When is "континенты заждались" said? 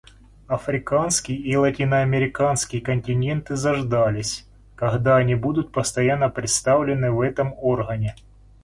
2.81-4.47